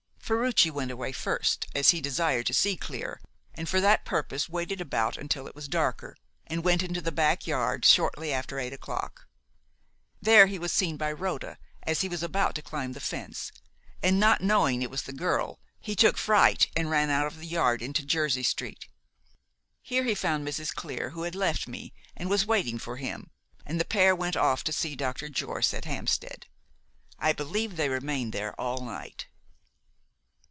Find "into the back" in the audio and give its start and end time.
6.81-7.45